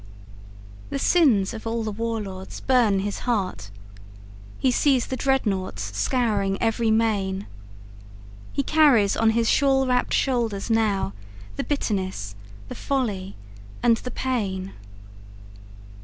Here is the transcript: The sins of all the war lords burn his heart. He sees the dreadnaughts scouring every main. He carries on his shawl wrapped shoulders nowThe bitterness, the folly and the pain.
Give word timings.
The 0.89 0.97
sins 0.97 1.53
of 1.53 1.67
all 1.67 1.83
the 1.83 1.91
war 1.91 2.19
lords 2.19 2.59
burn 2.59 3.01
his 3.01 3.19
heart. 3.29 3.69
He 4.57 4.71
sees 4.71 5.05
the 5.05 5.15
dreadnaughts 5.15 5.95
scouring 5.95 6.59
every 6.59 6.89
main. 6.89 7.45
He 8.51 8.63
carries 8.63 9.15
on 9.15 9.29
his 9.37 9.47
shawl 9.47 9.85
wrapped 9.85 10.15
shoulders 10.15 10.69
nowThe 10.69 11.67
bitterness, 11.67 12.33
the 12.67 12.73
folly 12.73 13.35
and 13.83 13.97
the 13.97 14.09
pain. 14.09 14.73